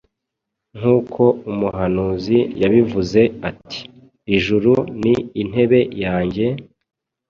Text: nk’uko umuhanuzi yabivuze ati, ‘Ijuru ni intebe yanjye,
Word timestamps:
nk’uko 0.77 1.23
umuhanuzi 1.51 2.37
yabivuze 2.61 3.21
ati, 3.49 3.79
‘Ijuru 4.35 4.71
ni 5.01 5.13
intebe 5.41 5.79
yanjye, 6.03 6.45